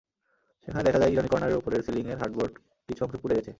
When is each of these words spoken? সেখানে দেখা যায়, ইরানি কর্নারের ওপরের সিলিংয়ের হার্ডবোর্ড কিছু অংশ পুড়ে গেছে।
সেখানে 0.63 0.83
দেখা 0.83 0.99
যায়, 0.99 1.11
ইরানি 1.13 1.29
কর্নারের 1.31 1.57
ওপরের 1.57 1.81
সিলিংয়ের 1.85 2.19
হার্ডবোর্ড 2.21 2.53
কিছু 2.89 3.01
অংশ 3.05 3.15
পুড়ে 3.21 3.35
গেছে। 3.37 3.49